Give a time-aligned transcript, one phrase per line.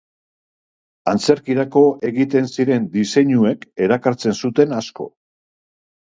[1.11, 5.07] Antzerkirako egiten ziren diseinuek erakartzen zuten asko.